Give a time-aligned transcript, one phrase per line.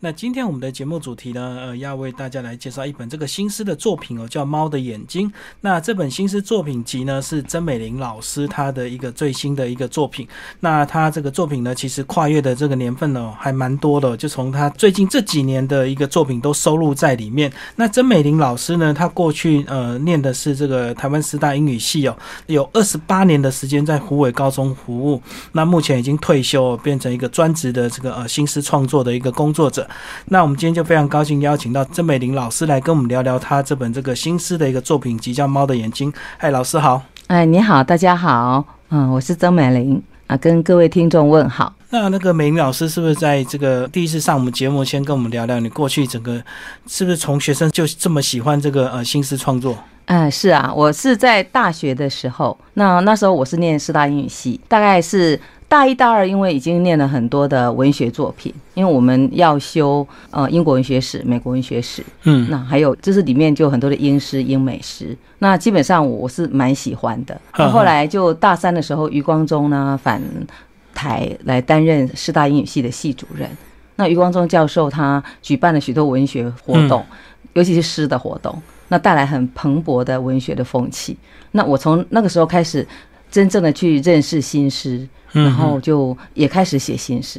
[0.00, 5.28] 那今天我们的节目主题呢，呃，要为大家来介绍一本这个新诗的作品哦，叫《猫的眼睛》。
[5.60, 10.28] 那这本新诗作品集呢，是曾美玲老师她的一个最新的一个作品。
[10.60, 17.52] 那她这个作品呢，其实跨越的这个年份呢，还蛮多的，就从她最近这几年的一个作品都收录在里面。
[17.74, 25.20] 那曾美玲老师呢，她过去呃念的是这个台湾师大英语系哦，有二十八年的时间在湖尾高中服务。
[25.50, 29.87] 那目前已经退休，变成一个专职的这个呃新诗创作的一个工作者。
[30.26, 36.12] 那我们今天就非常高兴邀请到曾美玲老师来跟我们聊聊她这本这个新诗的一个作品集，叫《猫的眼睛》。
[36.38, 37.02] 哎，老师好。
[37.28, 38.64] 哎，你好，大家好。
[38.90, 41.74] 嗯，我是曾美玲啊，跟各位听众问好。
[41.90, 46.42] 那那个美玲老师是不是在这个第一次上我们节目，先跟我们聊聊你过去整个
[46.86, 49.76] 是不是从学生就这么喜欢这个呃新诗创作？
[50.06, 55.38] 嗯，是啊，我是在大学的时候，那那时候我是念师大英语系，大概是。
[55.68, 67.38] 大一、大二，因为已经念了很多的文学作品，因为我们要修呃英国文学史、美国文学史，嗯，那还有就是里面就有很多的英诗、英美诗，那基本上我是蛮喜欢的。
[67.58, 70.22] 那后来就大三的时候，余光中呢返
[70.94, 73.46] 台来担任师大英语系的系主任。
[73.96, 77.04] 那余光中教授他举办了许多文学活动，
[77.52, 78.56] 尤其是诗的活动，
[78.88, 81.18] 那带来很蓬勃的文学的风气。
[81.52, 82.86] 那我从那个时候开始，
[83.30, 85.06] 真正的去认识新诗。
[85.30, 87.38] 然后就也开始写新诗。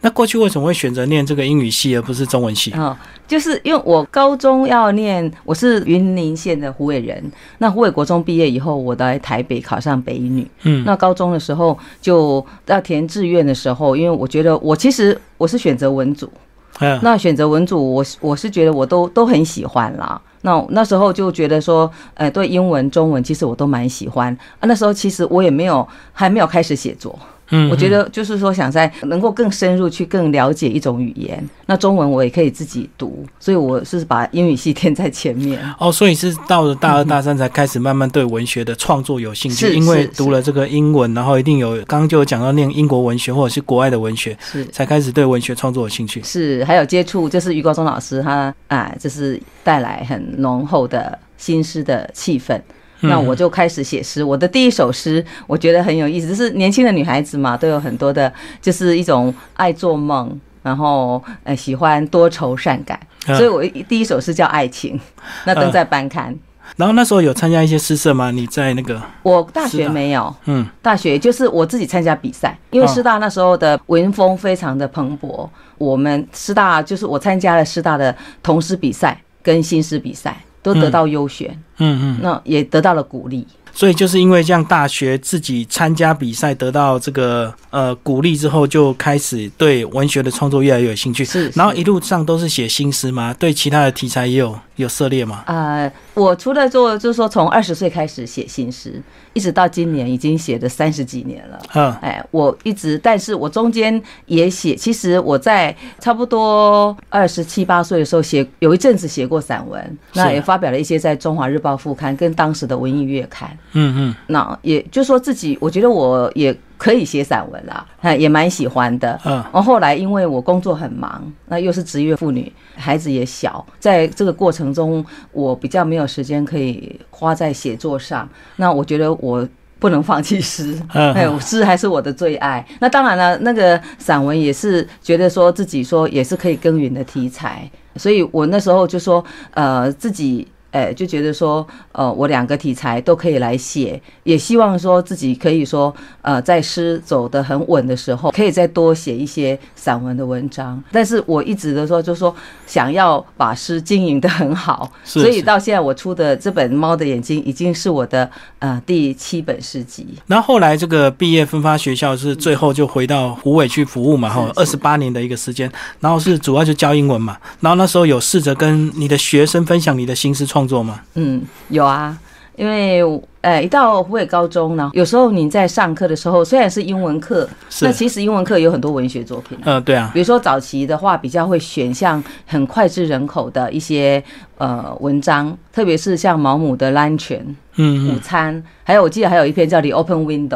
[0.00, 2.98] 那过去为什么会选择念这个英语系而不是中文系啊？
[3.28, 7.22] 就是因为我高中要念，我是云林县的湖尾人。
[7.58, 10.50] 那湖尾国中毕业以后，我来台北考上北一女。
[10.62, 16.32] 嗯，那高中的时候就要填志愿的时候，因为我觉得我其实我是选择文组。
[16.80, 20.18] 嗯，那选择文组，我我是觉得我都都很喜欢啦。
[20.42, 24.62] 那那时候就觉得说，呃，对英文、中文，其实我都蛮喜欢啊。
[24.62, 27.18] 那时候其实我也没有还没有开始写作。
[27.50, 35.58] 嗯，我觉得就是说想在能够更深入去更了解一种语言，那中文我也可以自己读，所以我是把英语系填在前面。
[35.78, 46.22] 哦，所以是到了大二大三才开始慢慢对文学的创作有兴趣，因为读了这个英文，然后一定有刚刚就有讲到念英国文学或者是国外的文学，是才开始对文学创作有兴趣。
[46.22, 52.60] 是，还有接触就是余高中老师他啊，就是带来很浓厚的新诗的气氛。
[53.00, 54.22] 那我就开始写诗。
[54.24, 64.98] 我的第一首诗，我觉得很有意思，就是年轻的女孩子嘛，都有很多的，就是一种爱做梦，然后呃喜欢多愁善感，所以我第一首诗叫《爱情》，
[65.44, 66.36] 那登在班刊。
[66.76, 68.30] 然后那时候有参加一些诗社吗？
[68.30, 69.00] 你在那个？
[69.22, 75.48] 我大学没有，嗯，大学就是我自己参加比赛，因为师大那时候的文风非常的蓬勃，
[75.78, 80.36] 我们师大就是我参加了师大的童诗比赛跟新诗比赛。
[80.62, 83.46] 都得到优选，嗯嗯，那也得到了鼓励。
[83.72, 91.24] 所以就是因为这样，大学自己参加比赛得到这个呃鼓励之后，就开始对文学的创作越来越有兴趣。
[91.24, 93.32] 是，然后一路上都是写新诗吗？
[93.38, 95.44] 对其他的题材也有有涉猎吗？
[95.46, 99.00] 呃，我除了做，就是说从二十岁开始写新诗，
[99.38, 101.58] 一直到今年已经写了三十几年了。
[101.74, 104.74] 嗯，哎，我一直，但是我中间也写。
[104.74, 113.48] 其实我在差不多二十七八岁的时候写，有一阵子写过散文，那也发表了一些在中华日报副刊跟当时的文艺月刊。
[113.74, 117.86] 嗯嗯，那也就说自己，我觉得我也可以写散文啦，
[118.18, 119.20] 也蛮喜欢的。
[119.24, 128.28] 嗯，然后后来因为我工作很忙，那又是职业妇女，孩子也小，在这个过程中，我比较没有时间可以花在写作上。
[128.56, 129.46] 那我觉得我
[129.78, 132.64] 不能放弃诗， 哎，诗还是我的最爱。
[132.80, 140.46] 那当然了，那个散文也是觉得说自己说也是可以耕耘的题材，所以我那时候就说，呃，自己。
[140.70, 150.82] 哎，就觉得说，呃，我两个题材都可以来写，也希望说自己可以说，呃，在诗走得很稳的时候，可以再多写一些散文的文章。
[150.92, 152.34] 但是我一直都说，就说
[152.66, 160.06] 想要把诗经营得很好，所以到现在我出的这本《猫的眼睛》已经是我的呃第七本诗集。
[160.26, 167.38] 然后后来这个毕业分发学校是最后就回到湖尾去服务嘛，哈，二十八年的一个时间，然后是主要就教英文嘛。
[167.60, 170.57] 然后那时候有试着跟你的学生分享你的心思创。
[170.58, 171.00] 创作吗？
[171.14, 172.18] 嗯，有啊，
[172.56, 173.00] 因为
[173.42, 177.48] 呃，一到湖北高中呢，有时候你在上课的时候，虽然是英文课，
[177.82, 179.56] 那其实英文课有很多文学作品。
[179.62, 184.22] 嗯，对啊，比如说早期的话，比较会选像很脍炙人口的一些
[184.56, 187.38] 呃文章，特别是像毛姆的《蓝泉》
[187.76, 190.48] 嗯，午餐，还有我记得还有一篇叫《The Open Window》。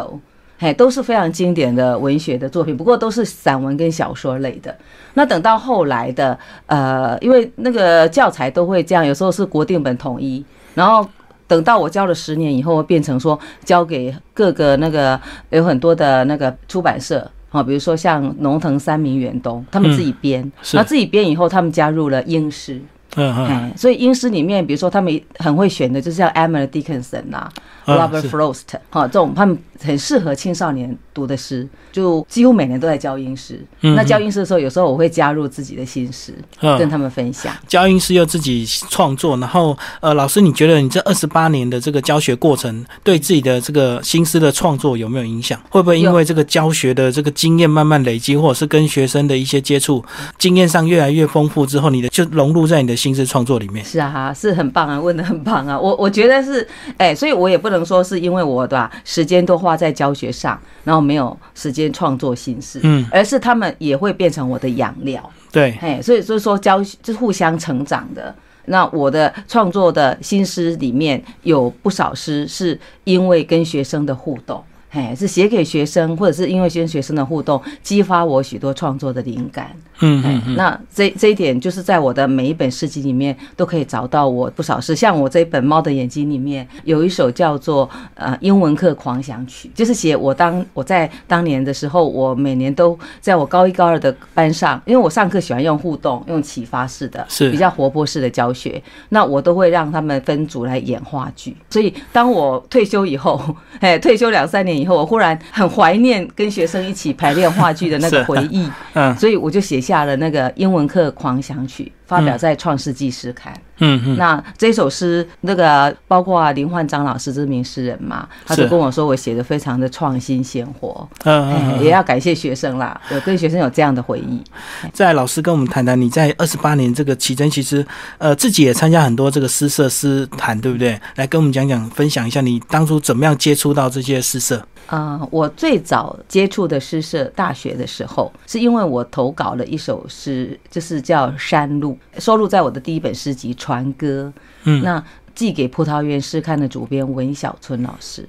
[0.63, 4.73] 哎，都是非常经典的文学的作品，不过都是散文跟小说类的。
[5.15, 10.45] 那等到后来的，呃，因为那个教材都会这样，有时候是国定本统一，
[10.75, 11.05] 然后
[11.49, 15.21] 等到我教了十年以后，变成说交给各个那个
[15.51, 22.81] 有很多的那个出版社，好，比如说像龙腾三明远东，他们自己编，那自己编以后，他们加入了英诗。
[23.17, 27.49] 嗯嗯，所以英诗里面，比如说他们很会选的，就是像 Emily Dickinson 呐
[27.85, 33.63] ，Robert Frost，哈，这种他们很适合青少年读的诗，就几乎每年都在教英诗。
[33.81, 36.33] 那教英诗的时候，有时候我会加入自己的心诗，
[36.79, 37.55] 跟他们分享。
[37.69, 45.61] 教英诗又自己创作，然后呃，老师，你觉得你这二十八年的这个教学过程，对自己的这个心思的创作有没有影响？
[45.69, 50.03] 会不会因为这个教学的这个经验慢慢累积，或者是跟学生的一些接触
[50.39, 52.97] 经验上越来越丰富之后，你的就融入在你的。
[53.03, 55.77] 心思创作里面是啊，是很棒啊，问的很棒啊。
[55.77, 56.65] 我我觉得是，
[56.97, 65.29] 哎，所以我也不能说是因为我的时间都花在教学上，然后没有时间创作心事，嗯，而是他们也会变成我的养料。
[65.51, 68.33] 对，哎，所以就是说教是互相成长的。
[68.67, 74.63] 那我的创作的心思里面有不少诗是因为跟学生的互动。
[74.93, 79.71] 哎，是写给学生，或者是因为跟学生的互动，激发我许多创作的灵感。
[80.01, 80.55] 嗯嗯嗯。
[80.55, 84.95] 那这这一点，就是在我的每一本诗集里面都可以找到我不少诗。
[84.95, 101.57] 像我这一本《猫的眼睛》里面有一首叫做呃英文课狂想曲，就是写我当我在当年的时候，我每年都在我高一高二的班上，因为我上课喜欢用互动、用启发式的，是比较活泼式的教学，那我都会让他们分组来演话剧。
[101.71, 103.41] 所以当我退休以后，
[103.81, 104.82] 哎，退休两三年。
[104.83, 111.91] 以后我忽然很怀念跟学生一起排练话剧的那个 回忆，嗯，所以我就写下了那个英文课狂想曲。
[112.05, 113.51] 发表在《创世纪诗刊》。
[113.79, 121.09] 嗯嗯，那这首诗，那个包括林焕章老师这名诗人嘛，他就跟我说，我写的非常的创新鲜活。
[121.25, 124.45] 嗯，也要感谢学生啦，有跟学生有这样的回忆。
[124.93, 127.83] 在老师跟我们谈谈，你在二十八年这个期间，其实
[128.19, 131.01] 呃自己也参加很多这个诗社诗坛，对不对？
[131.17, 134.63] 来跟我们讲讲，分享一下你当初怎么样接触到这些诗社。
[134.87, 141.97] 啊，我最早接触的诗社，大学的时候，是因为我投稿了一首诗，就是叫《山路》。
[142.21, 144.33] 收录在我的第一本诗集《船歌》，
[144.65, 145.03] 嗯，那
[145.35, 148.29] 寄给葡萄园诗刊的主编文小春老师，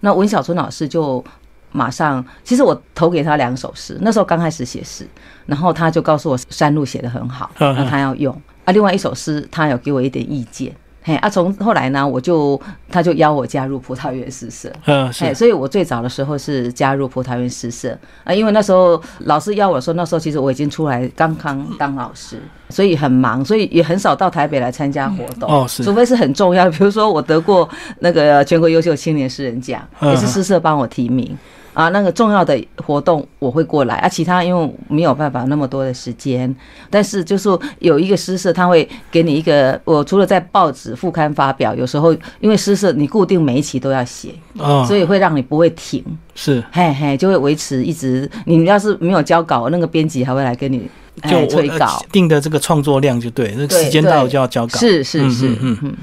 [0.00, 1.24] 那文小春老师就
[1.72, 5.04] 马上，其实我投给他两首诗，那时候刚开始写诗，
[5.46, 8.32] 然后他就告诉我山路写得很好，那他要用
[8.64, 10.72] 啊，另外一首诗他有给我一点意见。
[11.06, 12.58] 嘿啊，从后来呢，我就
[12.90, 17.94] 他就邀我加入葡萄园诗社，嗯，是，所以我最早的时候是加入葡萄园诗社。
[18.24, 22.40] 啊，因为那时候老师邀我说，那时候其实我已经出来刚刚当老师，
[22.70, 27.68] 所以很忙，所以也很少到台北来参加活动哦，是，除非是很重要，比如说我得过
[27.98, 31.36] 那个全国优秀青年诗人奖，也是诗社帮我提名。
[31.74, 33.96] 啊，那个重要的活动我会过来。
[33.96, 36.54] 啊，其他因为没有办法那么多的时间，
[36.88, 37.48] 但是就是
[37.80, 46.02] 有一个诗社，他会给你一个，我除了在报纸副刊发表，有时候因为诗社你固定每一期都要写，哦，所以会让你不会停，
[46.34, 50.88] 是，嘿嘿，就会维持一直，你要是没有交稿，那个编辑还会来跟你
[51.28, 55.76] 就催稿，定的这个创作量就对，那时间到就要交稿，是是是，嗯。
[55.82, 55.96] 嗯，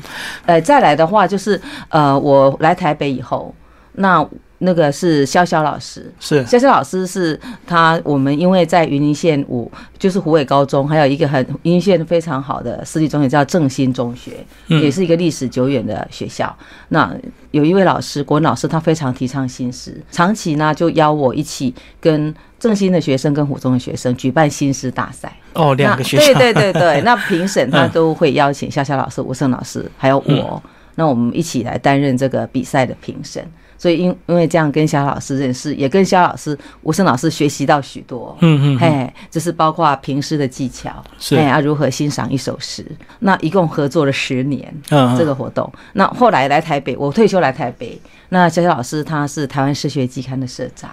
[0.45, 3.55] 呃，再来的话就是呃，我来台北以后，
[3.93, 4.27] 那。
[4.63, 14.33] 那个是潇潇老师，是潇潇老师是他，我们因为在云林县五，就是湖北高中，还有一个很云林县非常好的私立中学叫正兴中学，
[14.67, 16.55] 也是一个历史久远的学校。
[16.89, 17.11] 那
[17.49, 25.35] 有一位老师，国文老师，他非常提倡新诗，长期呢就邀我一起跟正兴的学生跟湖中的学生举办新诗大赛。
[25.53, 30.61] 哦，两个学校，对对对对， 那评审他都会邀请潇潇老师、吴胜老师，还有我，
[30.95, 33.43] 那我们一起来担任这个比赛的评审。
[33.81, 38.37] 所以因因为这样跟肖老师认识，也跟肖老师、吴声老师学习到许多。
[38.41, 42.85] 嗯嗯，嘿，就是包括评诗的技巧，哎，要如何欣赏一首诗。
[43.21, 45.67] 那一共合作了十年，嗯，这个活动。
[45.93, 47.99] 那后来来台北，我退休来台北。
[48.29, 50.91] 那肖肖老师他是台湾诗学季刊的社长，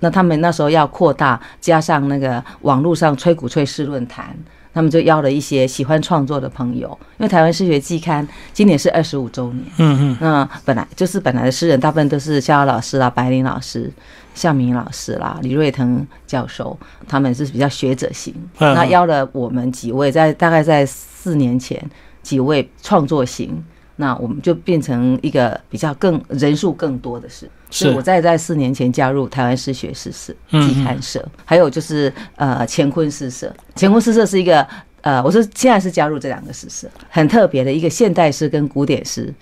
[0.00, 4.36] 那他们那时候要扩大，加上那个网络上吹鼓吹诗论坛。
[4.74, 6.88] 他们就邀了一些喜欢创作的朋友，
[7.18, 9.64] 因为台湾诗学季刊今年是二十五周年。
[9.78, 13.90] 嗯嗯，那本来就是本来的诗人，大部分都是逍遥老师啦、白灵老师、
[14.34, 16.76] 向明老师啦、李瑞腾教授，
[17.06, 18.34] 他们是比较学者型。
[18.58, 21.80] 那邀了我们几位，在大概在四年前，
[22.22, 23.64] 几位创作型。
[23.96, 27.48] 那我们就变成一个比较更人数更多的事。
[27.70, 33.52] 是我在在四年前加入台湾诗学诗社、季刊社，还有就是呃乾坤诗社。
[33.74, 34.66] 乾坤诗社是一个
[35.00, 39.32] 呃，我说现在是加入这两个诗社，很特别的一个现代诗跟古典诗。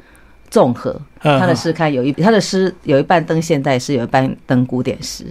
[0.53, 5.25] 综合他的诗刊有一他的诗有一半登现代诗，有一半登古典诗。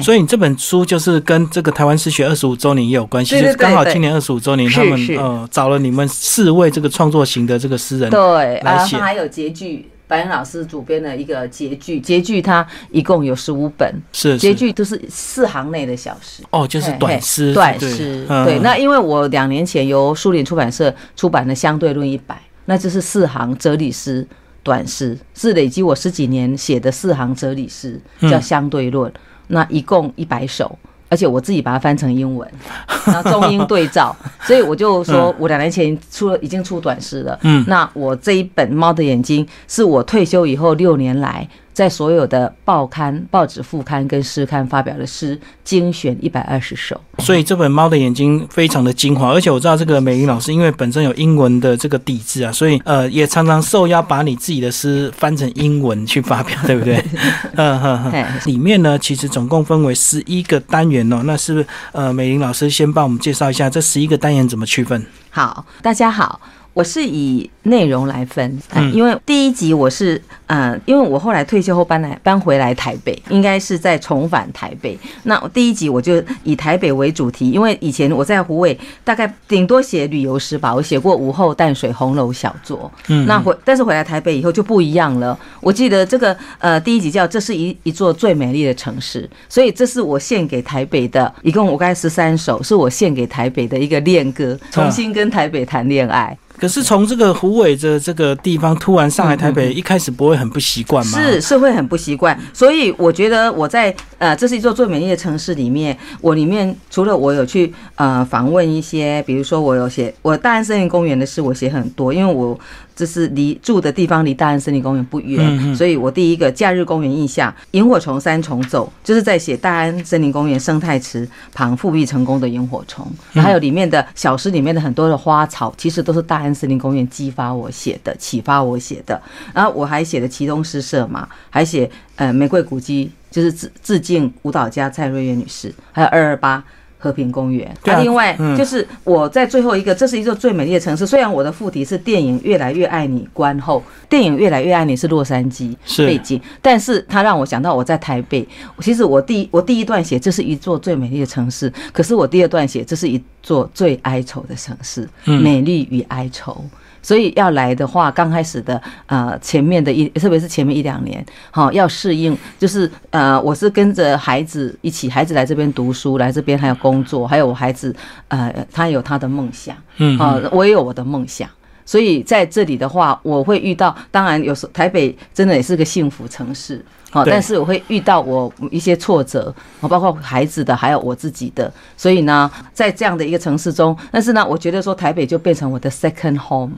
[0.00, 18.60] 所以你这本书就是跟这个台湾诗学二十五周年也有关系，就是刚好今年二十五周年，他们呃找了你们四位这个创作型的这个诗人对来写，还有结句白岩老师主编的一个节剧，节剧它一共有十五本，是节剧都是四行内的小诗，哦，就是短诗，短诗，对。
[18.60, 22.34] 那因为我两年前由书林出版社出版的《相对论一百》，
[22.66, 24.24] 那就是四行哲理诗。
[24.68, 29.10] 短诗是累积我十几年写的四行哲理诗，叫相对论。
[29.46, 32.46] 那一共一百首，而且我自己把它翻成英文，
[33.06, 34.14] 然后中英对照。
[34.42, 37.38] 所以我就说，我两年前出了，已经出短诗了。
[37.44, 41.48] 嗯，那我这一本《猫的眼睛》是我退休以后六年来。
[41.78, 49.30] 在所有的报刊、报纸副刊跟诗刊发表的诗精选一百二十首，所以这本《猫的眼睛》非常的精华。
[49.30, 57.00] 而且我知道这个美玲老师因为本身有英文的这个底子啊，所以呃也常常受邀把你自己的诗翻成英文去发表，对不对？
[57.54, 58.24] 嗯哼哼。
[58.46, 61.22] 里面呢其实总共分为十一个单元哦。
[61.24, 65.00] 那是不是呃美玲老师先帮我们介绍一下这十一个单元怎么区分？
[65.30, 66.40] 好，大家好。
[66.74, 74.96] 我是以内容来分，嗯因为第一集我是，呃，因为我后来退休后搬来搬回来台北，应该是在重返台北。
[75.24, 82.90] 那第一集我就以台北为主题，因为以前我在湖尾大概顶多写旅游诗吧，我写过午后淡水红楼小作。
[83.08, 85.36] 嗯，那回但是回来台北以后就不一样了。
[85.60, 96.38] 我记得这个呃第一集叫这是一一座最美丽的城市，所以这是我献给台北的，一共我该十三首，是我献给台北的一个恋歌，重新跟台北谈恋爱。
[96.58, 101.18] 可是从这个湖尾的这个地方突然上来台北，一开始不会很不习惯吗？
[101.18, 112.58] 是是会很不习惯，所以我觉得我在呃，这是一座最美丽的城市里面，我里面除了我有去呃访问一些，比如说我有写我大安森林公园的事，我写很多，因为我。
[112.98, 129.22] 这是离住的地方离大安森林公园不远，所以我第一个假日公园印象，萤火虫三重奏，就是在写大安森林公园生态池旁复育成功的萤火虫，还有里面的小诗里面的很多的花草，其实都是大安森林公园激发我写的，启发我写的。
[129.54, 136.64] 然后我还写的其东诗社嘛，还写呃玫瑰古迹，就是致致敬舞蹈家蔡瑞月女士，还有二二八。
[136.98, 137.66] 和平公园。
[137.84, 141.06] 啊另外就是我在最后一个，这是一座最美丽的城市。
[141.06, 148.46] 虽然我的副题是电影《越来越爱你》观后，电影《越来越爱你》是洛杉矶背景，但是它让我想到我在台北。
[148.80, 156.64] 其实我第我第一段写这是一座最美丽的城市，可是我第二段写这是一座最哀愁的城市，美丽与哀愁。
[157.02, 167.94] 所以要来的话，刚开始的呃前面的一，特别是前面一两年，好要适应，就是呃我是跟着孩子一起，孩子来这边读书，来这边还有工作，还有我孩子
[168.28, 171.48] 呃他有他的梦想，嗯，啊我也有我的梦想。
[171.86, 181.72] 所以在这里的话，我会遇到，当然有时候台北真的也是个幸福城市，好，但是我会遇到我一些挫折，包括孩子的，还有我自己的。
[181.96, 186.70] 所以呢，在这样的一个城市中，但是呢，我觉得说台北就变成我的 second home，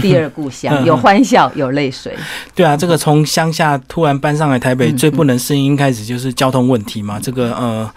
[0.00, 2.16] 第二故乡，有欢笑，有泪水。
[2.54, 7.90] 对啊，这个从乡下突然搬上来台北，最不能适应开始就是交通问题嘛，这个呃。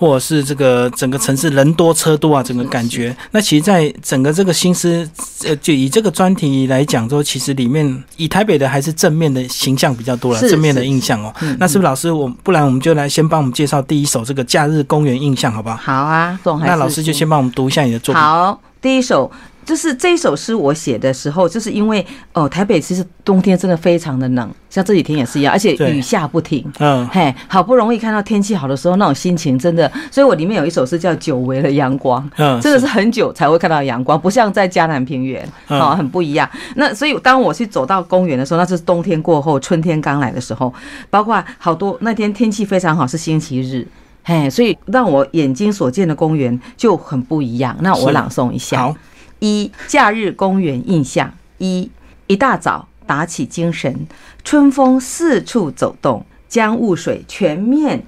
[0.00, 3.14] 或者是这个整个城市人多车多啊，整个感觉。
[3.32, 5.06] 那其实，在整个这个心思，
[5.44, 11.30] 呃，就以这个专题来讲，说其实里面以台北的还是正面的形象比较多了，正面的印象哦。
[11.58, 15.76] 那是不是老师，我不然我们就来先帮我们介绍第一首这个假日公园印象，好不好？
[15.76, 18.22] 好啊，那老师就先帮我们读一下你的作品。
[18.22, 19.30] 好，第一首。
[19.64, 26.64] 就是这一首诗我写的时候，就是因为哦，台北其实冬天真的非常的冷，像这几天也是一样，而且雨下不停。
[26.78, 36.48] 嗯，嘿，好不容易看到天气好的时候，那种心情真的，所以我里面有一首诗叫《久违的阳光》，嗯，真的是很久才会看到阳光，不像在嘉南平原，哦，很不一样。
[36.74, 40.72] 那所以当我去走到公园的时候，那是冬天过后，春天刚来的时候，
[41.10, 43.86] 包括好多那天天气非常好，是星期日，
[44.24, 47.76] 嘿，所以让我眼睛所见的公园就很不一样。
[47.80, 48.86] 那我朗诵一下。
[48.86, 48.96] 好。
[49.40, 51.90] 一假日公园印象一
[52.26, 54.06] 一大早打起精神，
[54.44, 58.04] 春风四处走动，将雾水全面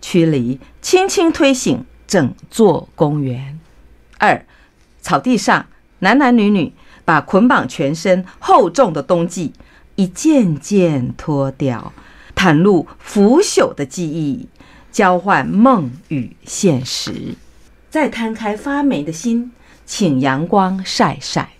[0.00, 3.60] 驱离，轻轻推醒整座公园。
[4.18, 4.44] 二
[5.00, 5.66] 草地上
[6.00, 6.72] 男男女女
[7.04, 9.52] 把捆绑全身厚重的冬季
[9.96, 11.92] 一件件脱掉，
[12.34, 14.48] 袒露腐朽的记忆，
[14.90, 17.34] 交换梦与现实，
[17.90, 19.52] 再摊开发霉的心。
[19.90, 21.50] 请阳光晒晒。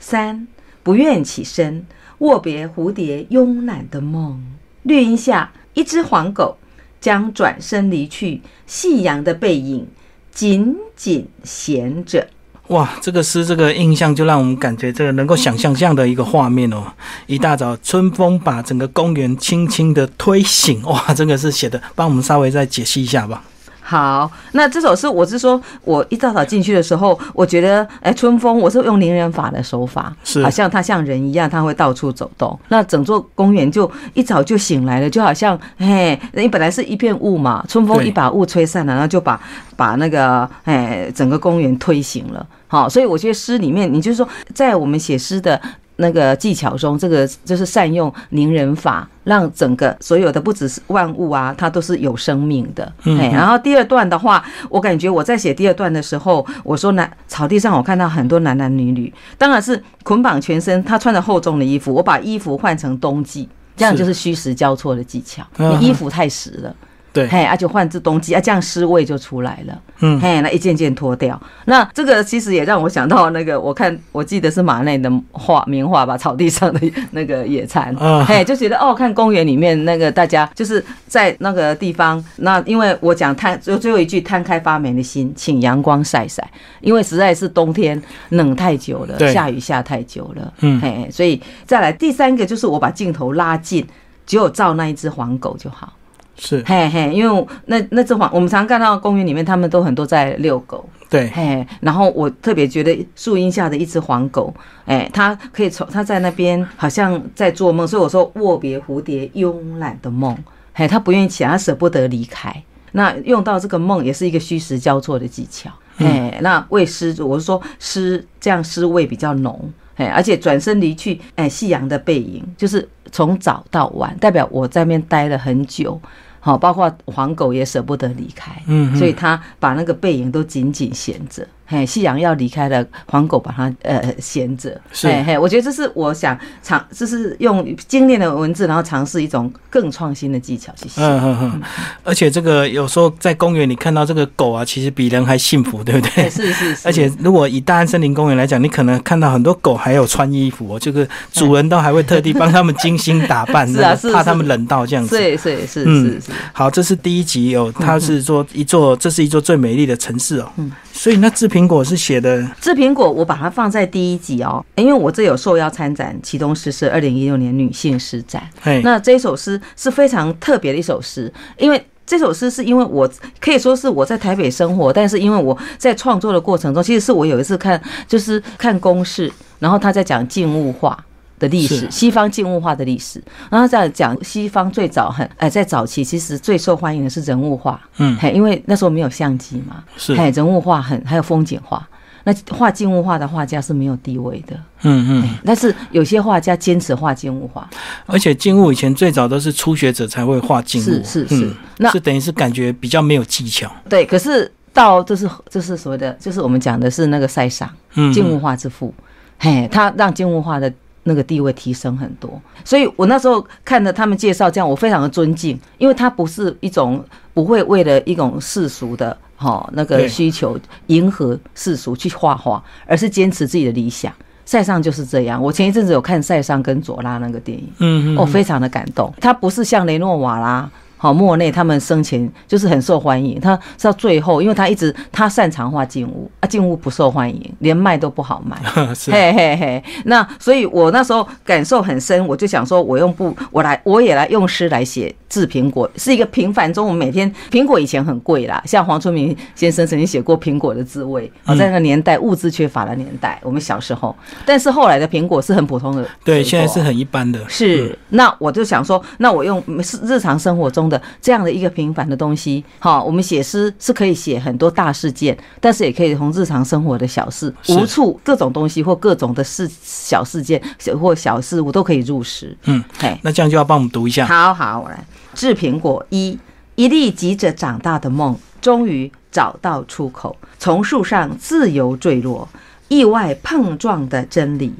[0.00, 0.48] 三
[0.82, 1.86] 不愿起身，
[2.18, 4.44] 握别蝴蝶慵懒的梦。
[4.82, 6.58] 绿荫下，一只黄狗
[7.00, 9.86] 将转身离去，夕阳的背影
[10.32, 12.26] 紧紧衔着。
[12.66, 16.92] 哇，这个诗，这个印象就让我们感觉这个能够想象这样的一个画面哦。
[17.28, 20.82] 一大早，春风把整个公园轻轻的推醒。
[20.82, 23.44] 哇，这个是写的，帮我们稍微再解析一下吧。
[23.88, 32.58] 好，那这首诗我是说，我一大早进去的时候，我觉得，哎，春风，我是用凌人法的手法，是好像它像人一样，它会到处走动。
[32.66, 39.40] 那整座公园就一早就醒来了，就好像，嘿，你本来是一片雾嘛，春风一把雾吹散了，然后就把
[39.76, 42.44] 把那个，哎，整个公园推醒了。
[42.66, 45.60] 好，所以我觉得诗里面，你就是说，在我们写诗的。
[45.96, 52.92] 那个技巧中，这个就是善用凝人法，让整个所有的不只是万物啊，它都是有生命的。
[53.04, 65.42] 哎，然后第二段的话，我感觉我在写第二段的时候，我说男草地上我看到很多男男女女，当然是捆绑全身，他穿着厚重的衣服，我把衣服换成冬季，这样就是虚实交错的技巧。
[65.56, 66.74] 你衣服太实了。
[67.16, 69.80] 对，嘿，而且换至冬季，啊，这样湿味就出来了。
[70.00, 77.96] 嗯，嘿，那一件件脱掉，那这个其实也让我想到那个，我看我记得是马内的画名画吧，草地上的那个野餐，
[78.26, 86.46] 嘿，就觉得哦，看公园里面那个大家就是在那个地方，那因为我讲摊最最后一句摊开发霉的心，请阳光晒晒，
[86.82, 93.86] 因为实在是冬天冷太久了，下雨下太久了，嗯，嘿，所以再来第三个就是我把镜头拉近，
[94.26, 95.90] 只有照那一只黄狗就好。
[96.38, 104.52] 是，嘿嘿，因为那那只黄，我们常看到公园里面，他们都很多在遛狗，对，嘿，然后我特别觉得树荫下的一只黄狗，
[104.84, 110.36] 哎，它可以从它在那边好像在做梦，所以我说握别蝴蝶慵懒的梦，
[110.74, 112.62] 嘿，它不愿意起来，它舍不得离开，
[112.92, 119.72] 那用到这个梦也是一个虚实交错的技巧，哎，那为诗，我是说诗这样诗味比较浓。
[119.96, 125.98] 哎，而且转身离去，哎，夕阳的背影就是从早到晚，代表我在那边待了很久。
[126.46, 131.44] 好，包括黄狗也舍不得离开，嗯，所以他把那个背影都紧紧衔着。
[131.66, 134.80] 嘿，夕阳要离开了，黄狗把它呃衔着。
[134.92, 141.00] 是，嘿，我觉得这是我想尝，这是用精炼的文字，然后尝试一种更创新的技巧去写。
[141.00, 141.62] 嗯嗯嗯。
[142.04, 146.28] 而且这个有时候在公园里看到这个狗啊，其实比人还幸福，对不对？
[146.30, 146.86] 是是是。
[146.88, 155.16] 而且如果以大安森林公园来讲，你可能看到很多狗还有穿衣服，哦这个主人都还会特地帮他们精心打扮， 是啊，怕他们冷到这样子。
[155.16, 156.30] 对对是是是。
[156.52, 160.48] 好，这是第一集哦，它是说一座，这是一座最美丽的城市哦。
[160.58, 160.70] 嗯。
[160.92, 168.46] 所以那制苹果是写的这苹果，我把它放在第一集哦，因为我这有受邀参展启东诗社二零一六年女性诗展。
[168.82, 181.02] 那这首诗是非常特别的一首诗，因为这首诗是因为我可以说是我在台北生活，但是因为我在创作的过程中，其实是我有一次看就是看公式，然后他在讲静物画。
[181.38, 191.86] 的历史，西方静物画的历史，然后再讲西方最早很哎，在早期其实最受欢迎的是人物画，嗯，嘿，因为那时候没有相机嘛，是，嘿，人物画很还有风景画，
[192.24, 197.68] 那画静物画的画家是没有地位的，嗯嗯，但是有些画家坚持画静物画，
[198.06, 207.68] 而且静物以前最早都是初学者才会画静物，是是是，那是等于是感觉比较没有技巧，对，可是到这是这是所谓的，就是我们讲的是那个塞尚，
[208.12, 208.94] 静物画之父，
[209.38, 210.72] 嘿，他让静物画的。
[211.08, 224.12] 那个地位提升很多，所以我那时候看着他们介绍这样，我非常的尊敬，因为他不是一种不会为了一种世俗的哈那个需求迎合世俗去画画，而是坚持自己的理想。
[224.44, 229.12] 塞尚就是这样，我前一阵子有看塞尚跟佐拉那个电影，嗯嗯，我非常的感动。
[229.20, 230.68] 他不是像雷诺瓦啦。
[231.06, 233.38] 好，莫内他们生前就是很受欢迎。
[233.38, 238.56] 他到最后，因为他一直他擅长画静物啊，静物不受欢迎，连卖都不好卖。
[239.06, 254.12] 嘿嘿嘿，那所以我那时候感受很深，我就想说，我用布，我来，我也来用诗来写制苹果，是一个平凡中，我们每天苹果以前很贵啦，像黄春明先生曾经写过《苹果的滋味》，啊，在那个年代物资缺乏的年代，我们小时候，
[254.44, 257.38] 但是后来的苹果是很普通的，对，现在是很一般的。
[257.46, 260.86] 是，那我就想说，那我用是日常生活中。
[260.88, 270.62] 的这样的一个平凡的东西，好，我们写诗是可以写很多大事件，但是也可以从日常生活的小事、无处各种东西或各种的事小事件
[271.00, 272.56] 或小事物都可以入诗。
[272.64, 274.26] 嗯，嘿，那这样就要帮我们读一下。
[274.26, 275.04] 好好，我来。
[275.34, 276.38] 制苹果一，
[276.76, 282.48] 一粒急着长大的梦，终于找到出口，从树上自由坠落，
[282.88, 284.72] 意外碰撞的真理，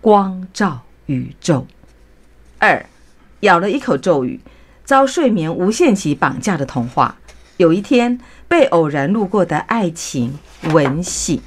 [0.00, 1.66] 光照宇宙。
[2.58, 2.84] 二，
[3.40, 4.40] 咬了一口咒语。
[4.88, 7.14] 遭睡眠无限期绑架的童话，
[7.58, 10.32] 有一天被偶然路过的爱情
[10.72, 11.38] 吻醒，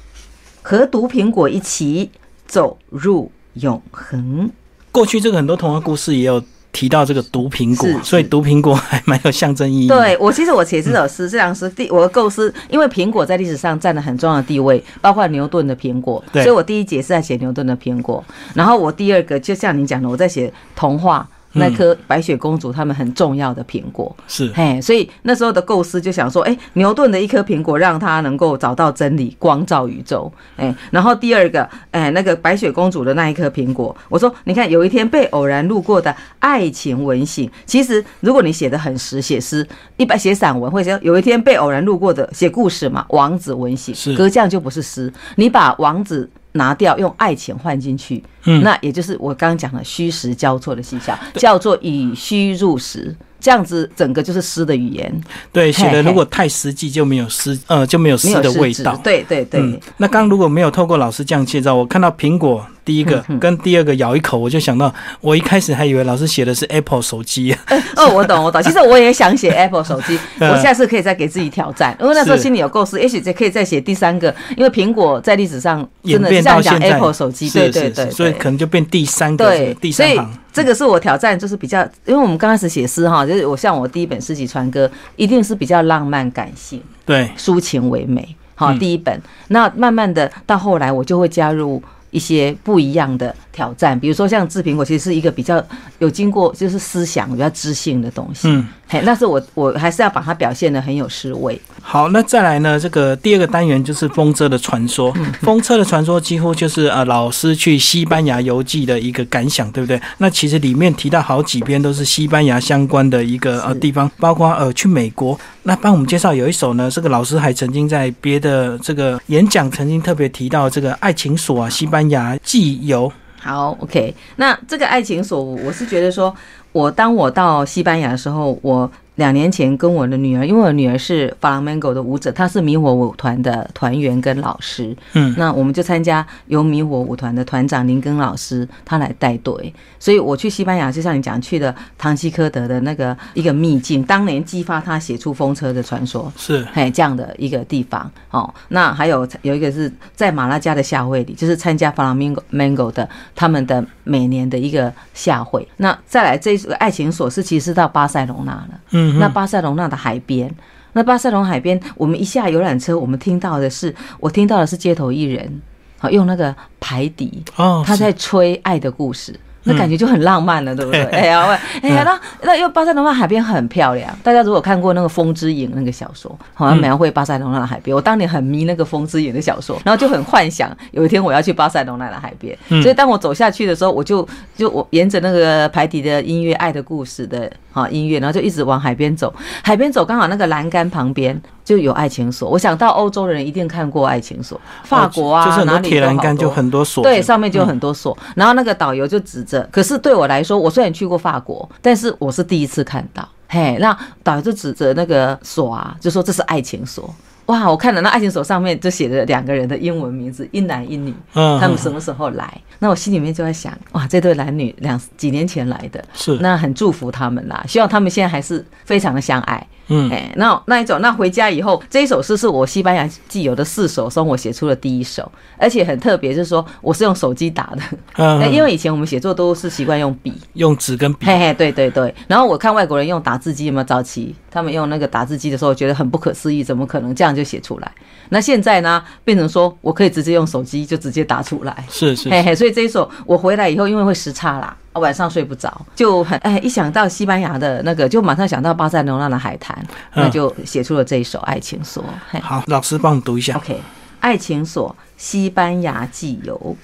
[0.62, 2.12] 和毒苹果一起
[2.46, 4.48] 走入永恒。
[4.92, 9.88] 过去这个很多童话故事也有提到这个毒苹果，所以毒苹果还蛮有象征意义。
[9.88, 18.24] 对我，其实我写这首诗，这两诗第我的构思，因为苹果在历史上占了很重要的地位，包括牛顿的苹果，所以我第一节是在写牛顿的苹果，
[18.54, 21.28] 然后我第二个就像你讲的，我在写童话。
[21.54, 24.14] 那颗白雪公主他们很重要的苹果。
[24.26, 30.32] 是，嘿，所以那时候的构思就想说，哎，牛顿的一颗苹果让他能够找到真理，光照宇宙。
[30.56, 46.30] 哎，然后第二个，哎，那个白雪公主的那一颗苹果，我说，你看，有一天被偶然路过的爱情文醒，其实如果你写的很实，写诗，一般写散文或者有一天被偶然路过的写故事嘛，王子文醒，是，可这样就不是诗，你把王子。
[46.52, 53.14] 拿掉，用爱情换进去，嗯，那也就是我刚刚讲的虚实交错的现象，叫做以虚入实。
[53.40, 55.12] 这样子整个就是诗的语言，
[55.50, 58.96] 对，写的如果太实际就没有诗，呃，就没有诗的味道。
[59.02, 59.80] 对对对。
[59.96, 67.56] 那刚如果没有透过老师这样介绍，我看到苹果第一个 跟第二个咬一口，我就想到，我一开始还以为老师写的是 Apple 手机。
[67.96, 68.62] 哦，我懂我懂。
[68.62, 80.30] 其实我也想写 Apple 手机， 我下次可以再给自己挑战，因为那时候心里有构思，也许再可以再写第三个，因为苹果在历史上真的这样讲 Apple 手机，对对对，所以可能就变第三个，第三行。
[80.52, 89.18] 这个是我挑战，就是比较，因为我们刚开始写诗哈，就是我像我第一本诗集传歌，一定是比较浪漫感性，对，抒情唯美，好，第一本，
[89.48, 93.34] 那慢慢的到后来，我就会加入一些不一样的。
[93.50, 95.62] 挑战，比如说像制苹果，其实是一个比较
[96.02, 98.48] 有经过，就是思想比较知性的东西。
[98.48, 101.60] 嗯，嘿，那是我我还是要把它表现的很有诗味。
[101.80, 102.78] 好，那再来呢？
[102.78, 105.14] 这个第二个单元就是风车的传说。
[105.42, 110.00] 风车的传说几乎就是呃老师去西班牙游记的一个感想，对不对？
[110.18, 115.38] 那其实里面提到好几篇都是西班牙相关的一个呃地方，包括呃去美国。
[115.62, 123.12] 那帮我们介绍有一首呢，这个老师还曾经在别的这个演讲曾经特别提到这个爱情锁啊，西班牙记游。
[123.42, 126.32] 好，OK，那这个爱情锁，我是觉得说，
[126.70, 128.90] 我当我到西班牙的时候，我。
[129.16, 134.96] 两年前跟我的女儿，因为我女儿是法兰曼狗的舞者，她是迷火舞团的团员跟老师。
[135.12, 148.10] 嗯，那我们就参加由迷火舞团的团长林根老师他来带队，所以我去西班牙，就像你讲去的唐吉诃德的那个一个秘境，当年激发他写出风车的传说，是嘿这样的一个地方。
[148.30, 155.68] 哦，那还有有一个是在马拉加的夏会里，就是参加法兰曼狗的他们的每年的一个夏会。
[155.76, 158.68] 那再来这个爱情琐事其实到巴塞隆纳了。
[158.92, 159.01] 嗯。
[159.18, 160.52] 那巴塞隆纳的海边，
[160.92, 165.60] 那巴塞隆海边，我们一下游览车，我们听到的是，我听到的是街头艺人，
[165.98, 169.38] 好用那个排笛，哦，他在吹爱的故事。
[169.64, 171.04] 那感觉就很浪漫了，对不对？
[171.14, 174.12] 哎呀，哎呀，那那因为巴塞罗那海边很漂亮。
[174.20, 177.94] 大家如果看过那个《风之影》那个小说，好像描绘巴塞罗那的海边。
[177.94, 182.58] 我当年很迷那个《风之影》的小说，然后就很幻想有一天我要去巴塞罗那的海边。
[182.82, 189.32] 所以当我走下去的时候，我就就我沿着那个排笛的音乐《爱的故事》的哈音乐，然后就一直往海边走。
[189.62, 191.40] 海边走，刚好那个栏杆旁边。
[191.64, 198.18] 就有爱情锁，我想到欧洲人一定看过爱情锁，法国啊，就是很多铁栏杆就很多锁，对，上面就很多锁。
[198.34, 207.08] 然后那个导游就指着，可是对我来说，我虽然去过法国，但是我是第一次看到，嘿，那导游就指着那个锁啊，就说这是爱情锁。
[207.46, 207.68] 哇！
[207.68, 211.12] 我看了那爱情手上面就写着两个人的英文名字，一男一女。
[211.34, 212.60] 嗯，他们什么时候来？
[212.78, 219.66] 那我心里面就在想，哇，这对男女两几年前来的，是那很祝福他们啦，希望他们现在还是非常的相爱。
[219.88, 227.82] 嗯，哎，那那一种，那回家以后，这一首诗是我西班牙既有的四首中我写出了第一首，而且很特别，就是说我是用手机打的，
[228.16, 232.14] 嗯，因为以前我们写作都是习惯用笔，用纸跟笔，嘿嘿，对对对。
[232.28, 237.92] 然后我看外国人用打字机，有没有早期他们用那个打字机的时候，觉得很不可思议，怎么可能这样就写出来？
[238.28, 242.54] 那现在呢，变成说我可以直接用手机就直接打出来，是是，嘿嘿。
[242.54, 244.76] 所以这一首我回来以后，因为会时差啦。
[244.94, 249.76] 晚上睡不着，就很哎，一想到西班牙的那个，就马上想到巴塞罗那的海滩，
[250.14, 252.04] 那就写出了这一首《爱情锁》。
[252.40, 253.56] 好，老师帮我们读一下。
[253.56, 253.74] OK，
[254.20, 256.76] 《爱情锁》，西班牙寄游，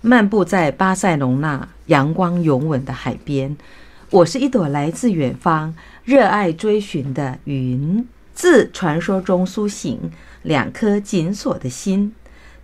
[0.00, 3.56] 漫步在巴塞罗那阳光永吻的海边，
[4.10, 10.10] 我是一朵来自远方、热爱追寻的云，自传说中苏醒，
[10.42, 12.14] 两颗紧锁的心。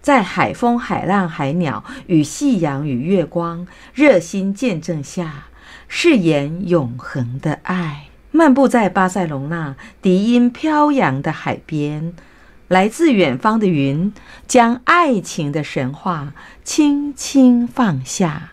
[0.07, 5.47] 在海风、海浪、海鸟与夕阳与月光热心见证下，
[5.89, 8.05] 誓言永恒的爱。
[8.31, 12.15] 漫步在巴塞隆纳笛音飘扬的海边，
[12.69, 14.15] 来自远方的云
[14.47, 18.53] 将爱情的神话轻轻放下，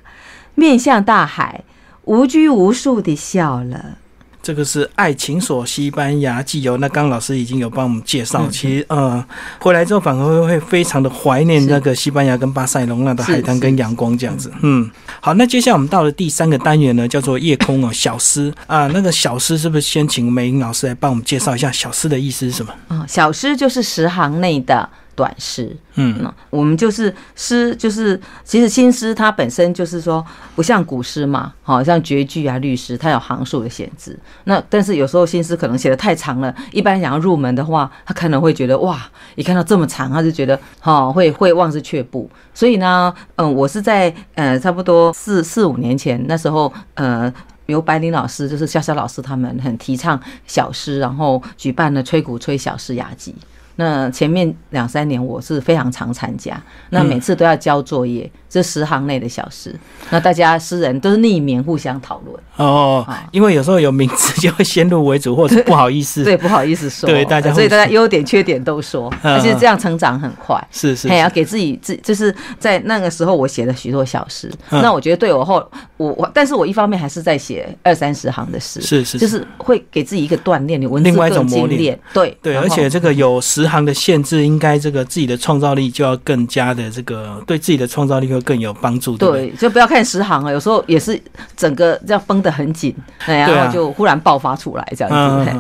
[0.56, 1.64] 面向大海，
[2.06, 4.00] 无拘无束地笑了。
[4.44, 8.46] 这个是爱情所西班牙寄游，那刚老师已经有帮我们介绍。
[8.52, 9.26] 其实，呃，
[9.60, 14.52] 回来之后反而会会非常的怀念那个西班牙跟巴塞隆那的海滩跟阳光这样子。
[14.62, 22.74] 嗯，好，那接下来我们到了第三个单元呢，叫做夜空哦，小诗啊，那个小诗是不是先请梅英老师来帮我们介绍一下小诗的意思是什么？
[22.90, 25.76] 啊，小诗就是十行内的短诗。
[25.96, 34.18] 嗯，那我们就是诗，就是其实新诗它本身就是说不像古诗嘛，好像绝句啊、律诗，它有行数的限制。
[34.46, 39.02] 那但是有时候新诗可能写的太长了，一般想要入门的话，他可能会觉得哇，
[39.36, 42.30] 一看到这么长，他就觉得哈会会望之却步。
[42.54, 47.32] 所以呢，嗯，我是在呃差不多四四五年前那时候，呃，
[47.68, 53.36] 由白灵老师就是潇潇老师他们很提倡小诗，然后举办了吹鼓吹小诗雅集。
[53.76, 59.74] 那前面两三年我是非常常参加，那每次都要交作业，这十行内的小诗，
[60.12, 75.56] 那大家诗人都是匿名互相讨论哦，因为有时候有名字就会先入为主，或者不好意思，对，不好意思说， 对大家，所以大家优点缺点都说，而且这样成长很快，是是，还要给自己自就是在那个时候我写了许多小诗，那我觉得对我后
[75.98, 83.64] 我我，但是我一方面还是在写二三十行的诗，是是，就是会给自己一个锻炼，你文字更精炼，对对，而且这个有十。
[83.64, 89.18] 十行的限制，应该这个自己的创造力就要更加的这个，对自己的创造力会更有帮助。
[89.18, 91.20] 对，就不要看十行啊，有时候也是
[91.58, 95.52] 整个这样绷得很紧，然后就忽然爆发出来这样子。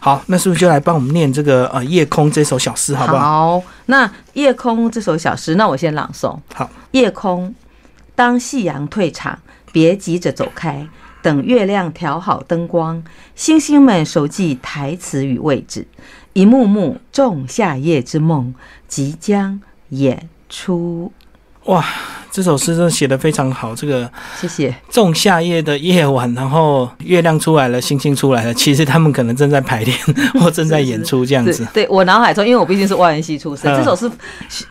[0.00, 3.58] 好，那是不是就来帮我们念这个呃《夜空》这首小诗，好不好？
[3.58, 6.38] 好，那《夜空》这首小诗，那我先朗诵。
[6.54, 7.54] 好，夜空，
[8.14, 9.38] 当夕阳退场，
[9.72, 10.86] 别急着走开，
[11.22, 13.02] 等月亮调好灯光，
[13.34, 15.86] 星星们熟记台词与位置。
[16.34, 18.54] 一幕幕仲夏夜之梦
[18.88, 21.12] 即将演出。
[21.66, 21.84] 哇，
[22.32, 23.74] 这首诗真的写的非常好。
[23.74, 24.74] 这个谢谢。
[24.88, 28.54] 仲夏夜的夜晚，然后月亮出来了，星星出来了。
[28.54, 29.94] 其实他们可能正在排练
[30.40, 31.68] 或正在演出这样子。
[31.74, 34.10] 对我脑海中，因为我毕竟是外文系出身，这首诗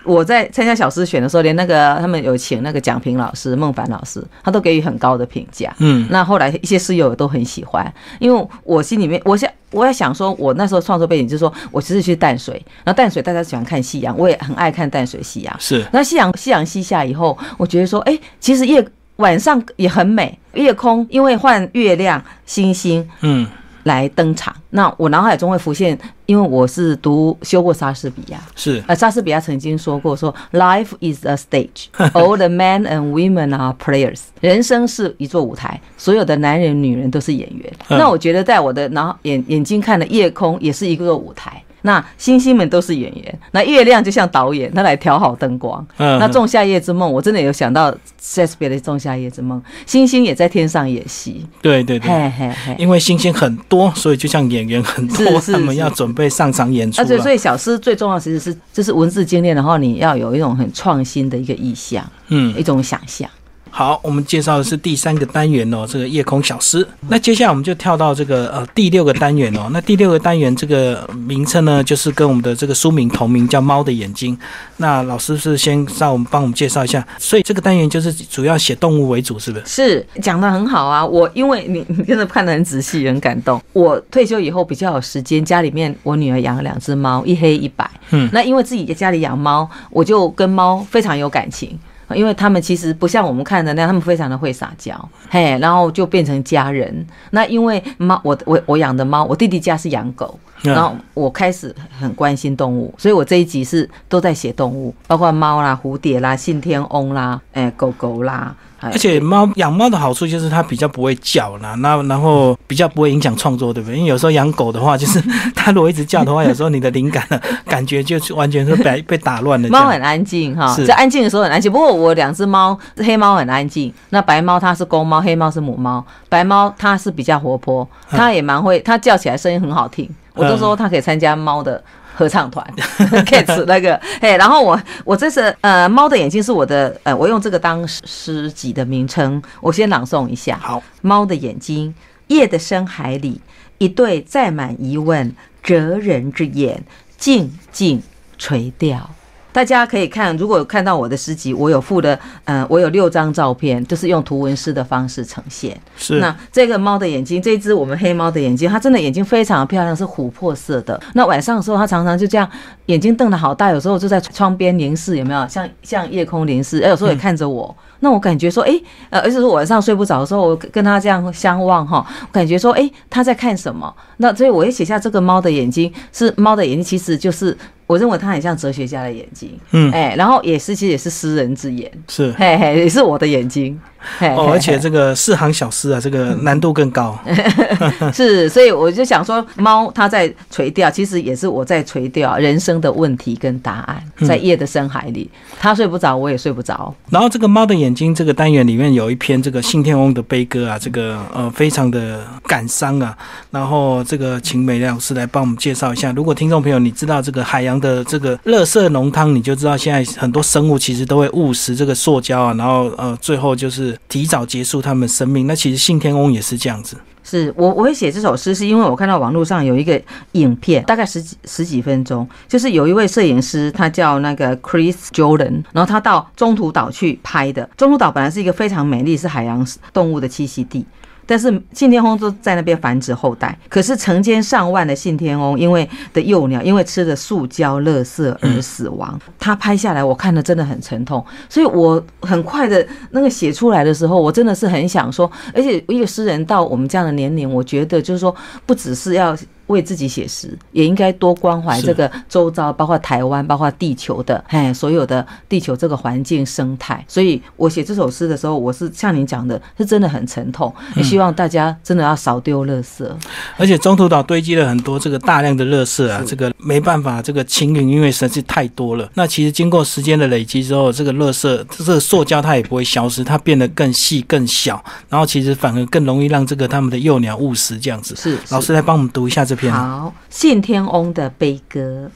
[0.03, 5.71] 我在参加小诗选的时候，连那个他们有请那个蒋平老师、孟凡老师，他都给予很高的评价。
[5.77, 9.47] 嗯，那后来一些室友都很喜欢，因为我心里面，我想。
[9.73, 15.55] 我也想说，我那时候创作背景就是说，我其实去淡水，然后淡水大家喜欢看夕阳，我也很爱看淡水夕阳。
[15.61, 18.85] 是，那夕阳夕阳西下以后，我觉得说，哎，其实夜
[19.17, 23.47] 晚上也很美，夜空因为换月亮星星，嗯。
[23.85, 34.19] 来登场，那我脑海中会浮现，因为我是读修过莎士比亚，是呃，莎士比亚曾经说过，说 Life is a stage, all the men and women are players。
[34.39, 37.73] 人生是一座舞台，所有的男人女人都是演员。
[37.89, 41.63] 那我觉得，在我的脑眼眼睛看的夜空，也是一个舞台。
[41.83, 45.85] 那星星们都是演员，那月亮就像导演，他来调好灯光。
[45.97, 47.91] 嗯，那《仲夏夜之梦》，我真的有想到
[48.21, 51.45] Shakespeare 的《仲夏夜之梦》，星星也在天上演戏。
[51.61, 57.01] 对对对，嘿嘿嘿因为星星很多，所以就像演员很多，他们要准备上场演出。
[57.01, 63.29] 而且，所以小诗最重要其实是就是文字精炼，然后你要有一种很创新的一个意象，嗯，一种想象。
[63.73, 66.85] 好，我们介绍的是第三个单元哦，这个夜空小诗。
[67.07, 69.69] 那接下来我们就跳到这个呃第六个单元哦。
[69.71, 74.35] 那第六个单元这个名称呢，就是跟我们的这个书名同名，叫《猫的眼睛》。
[74.75, 79.65] 那老师是先让我们帮我们介绍一下，所以这个单元就是主要写动物为主，是不是？
[79.65, 81.05] 是讲的很好啊。
[81.05, 83.59] 我因为你你真的看得很仔细，很感动。
[83.71, 87.89] 我退休以后比较有时间，家里面我女儿养了两只猫，一黑一白。
[88.09, 91.79] 嗯，那因为自己在家里养猫，我就跟猫非常有感情。
[92.15, 97.05] 因为他们其实不像我们看的那样，他们非常的会撒娇，嘿，然后就变成家人。
[97.31, 108.55] 那因为猫，我我我养的猫，我弟弟家是养狗，然后我开始很关心动物，所以我这一集是都在写动物，包括猫啦、蝴蝶啦、信天翁啦、哎狗狗啦。
[108.81, 113.97] 而且猫养猫的好处就是它比较不会叫啦，那然后比较不会影响创作，对不对？
[113.97, 115.21] 因为有时候养狗的话，就是
[115.55, 117.23] 它如果一直叫的话，有时候你的灵感
[117.65, 119.69] 感觉就完全是被 被打乱了。
[119.69, 121.71] 猫很安静哈，在安静的时候很安静。
[121.71, 126.03] 不过我两只猫，黑猫很安静，那白猫它是公猫，黑猫是母猫。
[126.27, 130.09] 白猫它是比较活泼，它也蛮会，它叫起来声音很好听。
[130.33, 131.81] 我都说它可以参加猫的。
[132.13, 132.65] 合唱团，
[133.25, 140.57] cats 那个，哎，然后我我这是呃，猫的眼睛是我的，呃，我用这个当诗集的名称，我先朗诵一下。
[140.61, 141.93] 好，猫的眼睛，
[142.27, 143.41] 夜的深海里，
[143.77, 146.83] 一对载满疑问哲人之眼，
[147.17, 148.01] 静静
[148.37, 149.09] 垂钓。
[149.53, 155.79] 大家可以看，如果有看到我的诗集，我有附的，嗯，我有六张照片，就是用图文诗的方式呈现。
[155.97, 156.19] 是。
[156.19, 160.99] 那这个猫的眼睛，这只我们黑猫的眼睛，它真的眼睛非常漂亮，是琥珀色的。
[161.13, 162.49] 那晚上的时候，它常常就这样，
[162.85, 165.47] 眼睛瞪得好大，有时候就在窗边凝视，有没有？
[165.47, 167.75] 像像夜空凝视，哎，有时候也看着我。
[168.01, 173.91] 那我感觉说，哎，呃，而且是晚上睡不着的时候，我跟他这样相望哈，感觉说，哎，他在看什么？
[174.17, 177.57] 那所以我也写下这个猫的眼睛，是猫的眼睛，其实就是。
[177.87, 183.77] 我认为它很像哲学家的眼睛，嗯，哎，然后也是其实也是诗人之眼，是，嘿嘿，也是我的眼睛，
[184.19, 187.17] 哦，而且这个四行小诗啊，这个难度更高。
[188.13, 196.93] 是，所以我就想说，猫它在垂钓，其实也是我在垂钓人生的问题跟答案，在夜的深海里，它睡不着，我也睡不着。
[197.09, 203.17] 然后这个猫的眼睛这个单元里面有一篇这个信天翁的悲歌啊，这个呃非常的感伤啊。
[203.49, 206.11] 然后这个请美亮老师来帮我们介绍一下。
[206.13, 215.47] 如果听众朋友你知道这个海洋的这个乐色浓汤，你就知道现在很多生物其实都会误食这个塑胶啊，然后呃最后就是提早结束他们生命。
[215.47, 216.97] 那其实信天翁也是这样子。
[217.23, 220.01] 是我我会写这首诗，是因为我看到网络上有一个
[220.31, 227.69] 影片，大概十几十几分钟，就是有一位摄影师，他叫那个 Chris Jordan，然后他到中途岛去拍的。
[227.77, 230.83] 中途岛本来是一个非常美丽，是海洋动物的栖息地。
[231.31, 239.17] 但是信天翁都在那边繁殖后代，可是成千上万的信天翁因为的幼鸟因为吃的塑胶垃圾而死亡。
[239.39, 249.33] 他拍下来，我看的真的很沉痛，所以我很快的那个写出来的时候，我真的是很想说，而且一个诗人到我们这样的年龄，我觉得就是说，不只是要。
[249.71, 257.03] 为自己写诗，也应该多关怀这个周遭，包括台湾，包括地球的，哎，所有的地球这个环境生态。
[257.07, 260.71] 所以我写这首诗的时候，我是像您讲的，是真的很沉痛。
[260.95, 263.09] 也希望大家真的要少丢垃圾。
[263.57, 269.09] 而且中途岛堆积了很多这个大量的垃圾啊，这个没办法这个清零，因为实在是太多了。
[269.13, 278.13] 那其实经过时间的累积之后，这个垃圾这个塑胶它也不会消失，它变得更细更小，然后其实反而更容易让这个他们的幼鸟误食这样子。
[278.17, 279.60] 是老师来帮我们读一下这。
[279.69, 282.09] 好，信天翁的悲歌。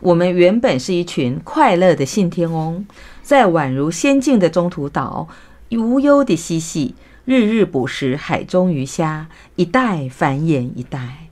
[0.00, 2.84] 我们原本是一群快乐的信天翁，
[3.22, 5.28] 在宛如仙境的中途岛，
[5.70, 6.94] 无忧的嬉戏，
[7.24, 11.26] 日日捕食海中鱼虾，一代繁衍一代。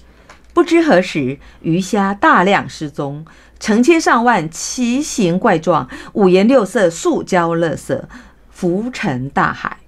[0.55, 3.27] 不知何时，鱼虾大量失踪，
[3.61, 8.03] 成千上万奇形怪状、五颜六色塑胶垃圾
[8.51, 9.79] 浮沉大海。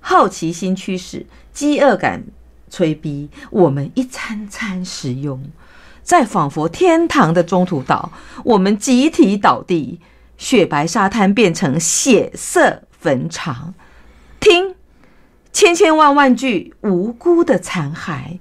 [0.00, 2.24] 好奇心驱使，饥饿感。
[2.72, 5.44] 催逼我们一餐餐食用，
[6.02, 8.10] 在仿佛天堂的中途岛，
[8.44, 10.00] 我们集体倒地，
[10.38, 13.74] 雪白沙滩变成血色坟场。
[14.40, 14.74] 听，
[15.52, 18.38] 千千万万具无辜的残骸，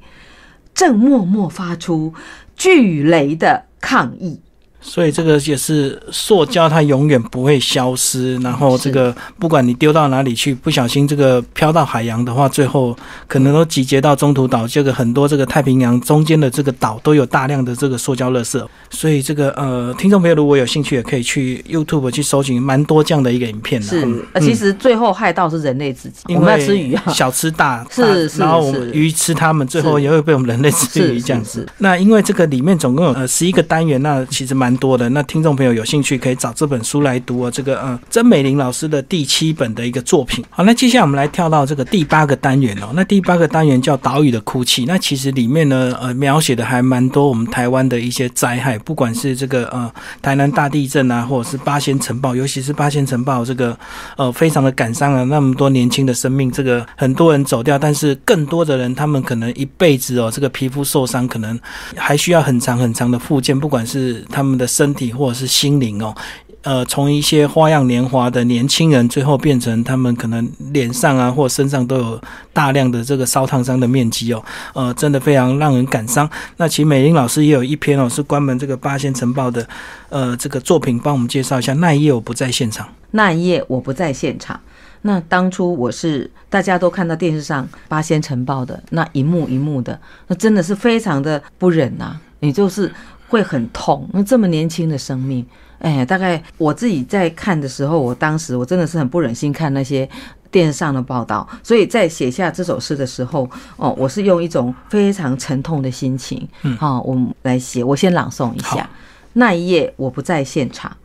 [0.73, 2.13] 正默默发出
[2.55, 4.41] 巨雷的抗议。
[4.81, 8.35] 所以这个也是塑胶，它永远不会消失。
[8.37, 14.67] 然后这个不管你丢到哪里去，不小心这个飘到海洋的话，最后可能都集结到中途岛。
[14.67, 18.61] 这个很多这个太平洋中间的这个岛都有大量的这个塑胶垃圾。
[18.89, 23.87] 所以这个呃，听众朋友如果有兴趣，也可以去 YouTube 去搜寻蛮多这样的一个影片的。
[23.87, 31.67] 是，其实最后害到是人类自己，我们要吃鱼啊，小吃大，是是，然后我们鱼吃它们，最后也会被我们人类吃鱼这样子。
[31.77, 34.70] 那因为这个里面总共有呃十一个单元，那其实蛮。
[34.77, 37.51] 多的那听众朋友有兴趣可以找这本书来读哦。
[37.51, 40.43] 这个嗯，曾美玲老师的第七本的一个作品。
[40.49, 42.89] 好，那接下来我们来跳到这个第八个单元哦。
[42.93, 44.83] 那第八个单元叫《岛屿的哭泣》。
[44.87, 53.77] 那其实里面呢，呃，描写的还蛮多我们台湾的一些灾害，不管是这个呃台南大地震啊，或者是八仙城堡，尤其是八仙城堡这个
[54.17, 61.59] 呃非常的感伤啊，那么多年轻的生命，这个很多人走掉，但是更多的人他们可能一辈子哦，这个皮肤受伤，可能
[61.95, 64.71] 还需要很长很长的复健，不管是他们的。
[64.71, 66.15] 身体或者是心灵哦，
[66.63, 72.21] 呃，从一些花样年华的年轻人，最后变成他们可能脸上啊或身上都有
[72.53, 74.41] 大量的这个烧烫伤的面积哦，
[74.73, 76.27] 呃，真的非常让人感伤。
[76.55, 79.67] 那其实美玲老师也有一篇哦，是关门这个八仙城堡的
[80.07, 81.73] 呃这个作品，帮我们介绍一下。
[81.73, 84.57] 那一夜我不在现场，那一夜我不在现场。
[85.01, 92.89] 那当初我是大家都看到电视上八仙城堡的那一幕一幕的，那真的是非常的不忍呐，也就是。
[93.31, 95.45] 会很痛，那这么年轻的生命，
[95.79, 100.07] 哎，大概我自己在看的时候，我当时我真的是很不忍心看那些
[100.51, 108.89] 电视上的报道，所以在写下这首诗的时候，哦，我是用一种非常沉痛的心情，嗯，好，我们来写，我先朗诵一下。
[109.31, 110.97] 那一夜我不在现场，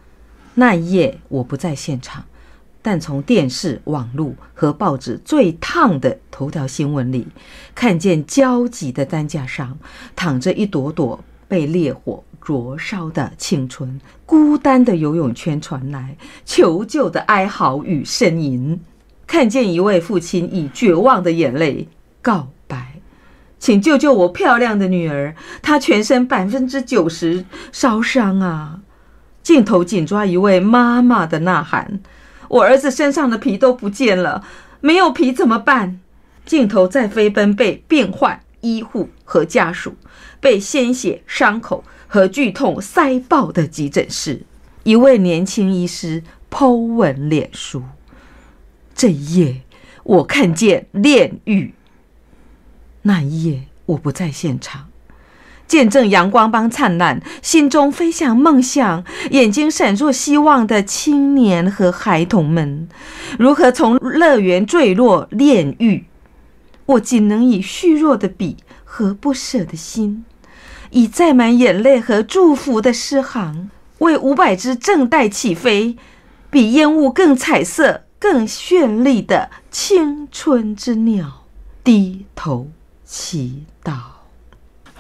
[0.55, 2.25] 那一夜我不在现场，
[2.83, 7.29] 但从电视、网络和报纸最烫的头条新闻里，
[7.73, 9.79] 看见焦急的担架上
[10.17, 11.21] 躺着一朵朵。
[11.49, 18.81] 被烈火灼烧的青春，孤单的游泳圈传来求救的哀嚎与呻吟。
[19.27, 21.89] 看见一位父亲以绝望的眼泪
[22.23, 23.01] 告白
[23.59, 28.81] ：“请救救我漂亮的女儿，她全身百分之九十烧伤啊！”
[29.43, 32.01] 镜头紧抓一位妈妈的呐喊
[32.49, 34.45] ：“我儿子身上的皮都不见了，
[34.81, 36.01] 没有皮怎么办？”
[36.47, 39.97] 镜头再飞奔被病患、医护和家属。
[40.41, 44.43] 被鲜血、伤口和剧痛塞爆的急诊室，
[44.85, 47.83] 一位年轻医师剖文脸书：
[48.95, 49.63] 这一夜，
[50.05, 51.75] 我看见炼狱。
[53.03, 54.89] 那一夜，我不在现场，
[55.67, 62.89] 见证阳光般灿烂，心中飞向梦想，眼睛闪烁希望的青年和孩童们，
[63.39, 66.05] 如何从乐园坠落炼狱。
[66.87, 68.57] 我仅能以虚弱的笔
[68.97, 70.25] 和不舍的心，
[70.89, 75.99] 以载满眼泪和祝福的诗行，为五百只正待起飞、
[76.49, 81.45] 比烟雾更彩色、更绚丽的青春之鸟
[81.85, 82.69] 低头
[83.05, 83.93] 祈祷。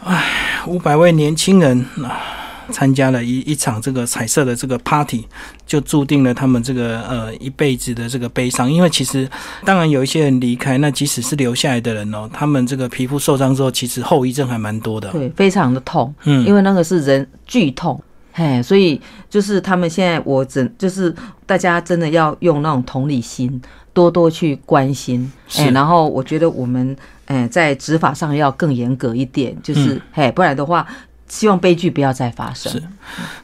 [0.04, 2.45] 唉，五百位年轻人啊！
[2.70, 5.24] 参加了一一场这个彩色的这个 party，
[5.66, 8.70] 就注定了他们这个呃一辈子的这个悲伤。
[8.70, 9.28] 因为其实
[9.64, 15.10] 当然有一些人离开，那即使是留下来的人哦，他们这个皮肤受伤之后，其实后遗症还蛮多的。
[15.10, 16.14] 对，非常的痛。
[16.24, 18.00] 嗯，因为那个是人剧痛，
[18.32, 19.00] 嘿，所以
[19.30, 21.14] 就是他们现在我真就是
[21.44, 23.60] 大家真的要用那种同理心，
[23.92, 25.30] 多多去关心。
[25.56, 26.96] 哎，然后我觉得我们
[27.26, 30.86] 哎在执法上要更严格一点，就是嘿，不然的话。
[31.28, 32.72] 希望悲剧不要再发生。
[32.72, 32.82] 是，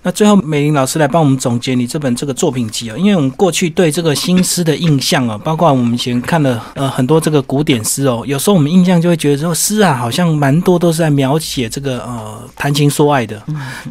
[0.03, 13.43] 那最后美玲老师来帮我们总结你这本这个作品集啊，因为我们过去对这个新诗的印象啊，包括我们以前看了呃很多这个古典诗哦，有时候我们印象就会觉得说诗啊，好像蛮多都是在描写这个呃谈情说爱的。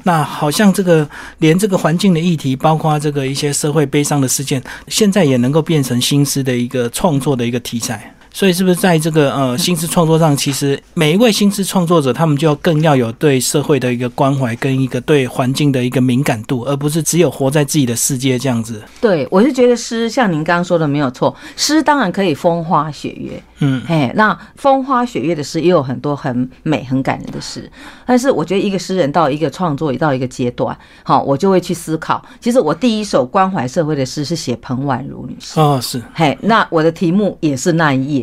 [0.03, 1.07] 那好像这个
[1.39, 8.13] 连这个环境的议题，包括这个一些社会悲伤的事件，现在也能够变成新诗的一个创作的一个题材。
[8.33, 18.81] 所以，是不是在这个呃 新诗创作上，其实每一位新诗创作者，他们就要更要有对社会的一个关怀，跟一个对环境的一个敏感度，而不是只有活在自己的世界这样子。
[19.01, 27.69] 对，我是觉得诗像您刚刚说的没有错，诗当然可以风花雪月，嗯，哎，那风花雪月的诗也有很多很美、很感人的诗。
[28.05, 32.23] 但是，我觉得一个诗人到一个创作到一个阶段，好，我就会去思考。
[32.39, 35.59] 其实我第一首关怀社会的诗是写彭婉如女士。
[35.59, 38.21] 哦，是，嘿，那我的题目也是那一页。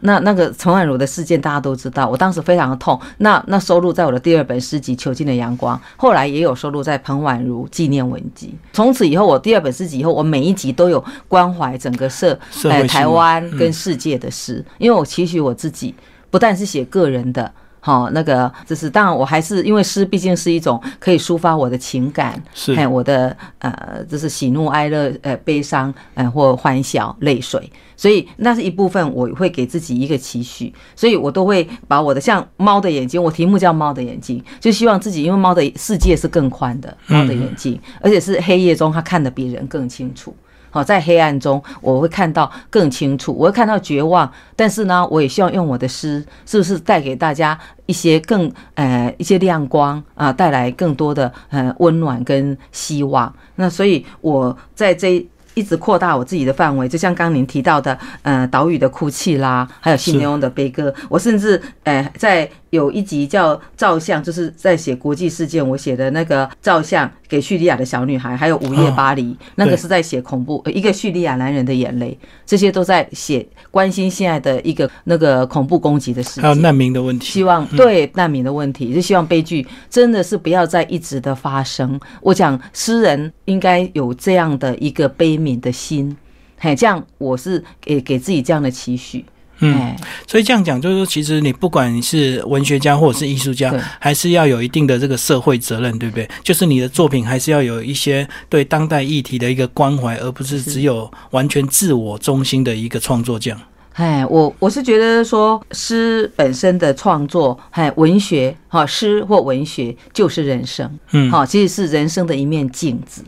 [0.00, 3.00] 那那个陈婉如的事件大家都知道，我当时非常的痛。
[3.18, 8.54] 那那收录在我的第二本诗集《囚禁的阳光》，后来也有收录在彭婉如纪念文集。
[8.72, 15.94] 从此以后，我第二本诗集以后，我每一集都有关怀整个社、呃台湾跟世界的诗，因为我期许我自己
[16.30, 17.52] 不但是写个人的。
[17.88, 22.74] 好，那个就是当然，我还是因为诗毕竟是一种可以抒发我的情感，是。
[22.86, 40.36] 我的呃，就是喜怒哀乐，呃，悲伤，呃，或欢笑、泪水，所以那是一部分，我会给自己一个期许，所以我都会把我的像猫的眼睛，我题目叫猫的眼睛，就希望自己，因为猫的世界是更宽的，猫的眼睛，而且是黑夜中它看得比人更清楚。
[40.70, 44.30] 好，在黑暗中，我会看到更清楚，我会看到绝望。
[44.54, 53.34] 但是呢，我也希望用我的诗，是不是带给大家一些更呃一些亮光啊，带来更多的呃温暖跟希望。
[53.56, 55.26] 那所以我在这。
[55.54, 60.94] 一直扩大我自己的范围，就像刚您提到的，呃，岛屿的哭泣啦，还有犀牛的悲歌。
[61.08, 77.26] 我甚至，呃，在有一集叫照相，就是在写国际事件，我写的那个照相给叙利亚的小女孩，还有午夜巴黎，那个是在写恐怖，一个叙利亚男人的眼泪，这些都在写关心现在的一个那个恐怖攻击的事情，还有难民的问题。
[77.26, 81.98] 希望对难民的问题，就希望悲剧真的是不要再一直的发生。
[82.20, 85.47] 我讲诗人应该有这样的一个悲悯。
[85.56, 86.16] 的心，
[86.58, 89.24] 嘿，这样我是给给自己这样的期许，
[89.60, 89.96] 嗯，
[90.26, 96.28] 所以这样讲就是说，其实你不管你是文学家或者是艺术家，还是要有一定的这个社会责任，对不对？
[96.44, 103.60] 就是你的作品还是要有一些对当代议题的一个关怀，而不是只有完全自我中心的一个创作这样。
[103.94, 113.24] 哎，我我是觉得说，诗本身的创作，哎，文学哈，诗或文学就是人生，嗯，好，其实是人生的一面镜子。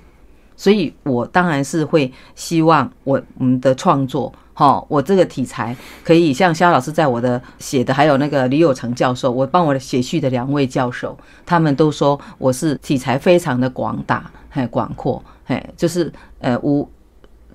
[0.61, 16.87] 所以，我当然是会希望我我们的创作，哈，我这个题材可以像肖老师在我的写的，还有那个李有成教授，我帮我的写序的两位教授，他们都说我是题材非常的广大，嘿，广阔，嘿，就是呃无，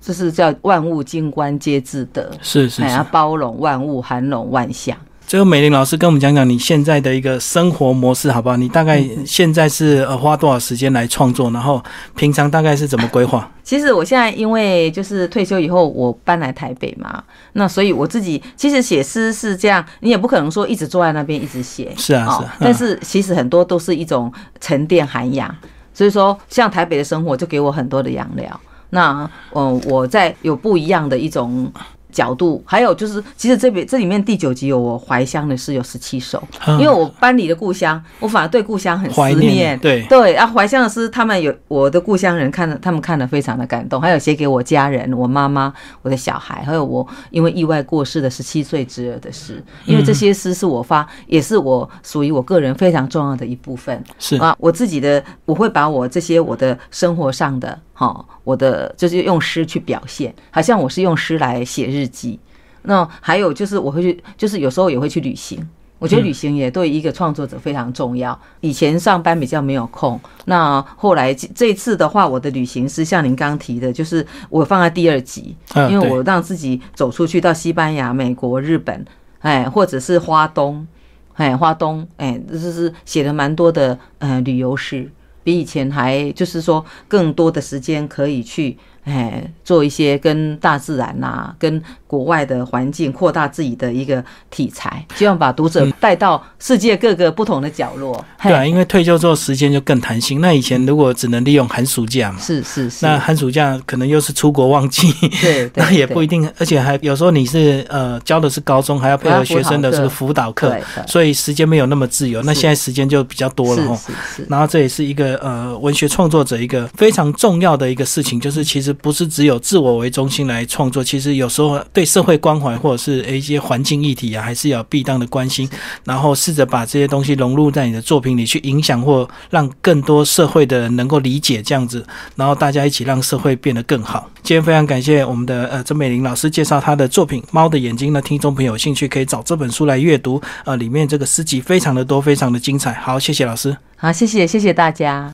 [0.00, 4.98] 就是叫万物金观皆自得，是是，要包容万物，涵容万象。
[5.26, 8.56] 最后，美玲老师跟我们讲讲你现在的一个生活模式，好不好？
[8.56, 11.50] 你大概现在是呃花多少时间来创作？
[11.50, 11.82] 然后
[12.14, 13.50] 平常大概是怎么规划？
[13.64, 17.20] 其实我现在因为就是退休以后，我搬来台北嘛，
[17.54, 22.56] 那所以我自己其实写诗是这样，你也不可能说一直坐在那边一直写，是啊是啊。
[22.60, 25.52] 但是其实很多都是一种沉淀涵养，
[25.92, 28.60] 所以说像台北的生活就给我很多的养料。
[28.90, 31.68] 那嗯，我在有不一样的一种。
[32.16, 39.78] 角度，还有就是，其实这边这里面第九集有我怀乡的诗有十七首，因为我搬离了故乡，我反而对故乡很思念。
[39.78, 54.02] 对对啊，怀乡的诗，他们有我的故乡人看了，他们看了非常的感动，还有写给我家人，我妈妈、我的小孩，还有我因为意外过世的十七岁侄儿的诗，因为这些诗是我发，也是我属于我个人非常重要的一部分。
[54.18, 57.78] 是啊，我自己的我会把我这些我的生活上的。
[57.98, 62.38] 好，我的就是用诗去表现，好像我是用诗来写日记。
[62.82, 65.68] 那还有就是我会去，就是有时候也会去旅行。
[65.98, 68.38] 我觉得旅行也对一个创作者非常重要。
[68.60, 75.56] 以前上班比较没有空，那后来这次的话，我的旅行是像您刚提的，就是我放在第二集，
[75.88, 79.06] 因为我让自己走出去到西班牙、美国、日本，
[79.40, 80.86] 哎，或者是花东，
[81.32, 85.10] 哎，花东，哎，就是写了蛮多的呃旅游诗。
[85.42, 88.76] 比以前还就是说更多的时间可以去
[89.06, 91.82] 哎做一些跟大自然呐跟。
[92.08, 98.24] 国外的环境，扩大自己的一个题材，希望把读者带到世界各个不同的角落。
[98.40, 100.40] 对啊，因为退休之后时间就更弹性。
[100.40, 103.04] 那以前如果只能利用寒暑假嘛，是是是。
[103.04, 106.48] 那寒暑假可能又是出国旺季，对， 那也不一定。
[106.60, 110.78] 而且还有时候你是呃教的是高中，还要配合学生的这个辅导课，
[111.08, 112.40] 所以时间没有那么自由。
[112.44, 113.96] 那现在时间就比较多了哈。
[113.96, 114.46] 是是。
[114.48, 121.76] 然后这也是一个呃文学创作者一个非常重要的一个事情，就是其实不是只有自我为中心来创作，其实有时候。
[121.92, 125.68] 对社会关怀或者是一些环境议题啊，还是要必当的关心，
[126.04, 134.30] 然后试着把这些东西融入在你的作品里，去影响或让更多社会的人能够理解这样子，然后大家一起让社会变得更好。
[134.42, 142.92] 今天非常感谢我们的呃曾美玲老师介绍她的作品《猫的眼睛》呢，听众朋友有兴趣可以找这本书来阅读，呃，里面这个诗集非常的多，非常的精彩。
[142.92, 143.76] 好，谢谢老师。
[143.96, 145.24] 好，谢谢，谢谢大家。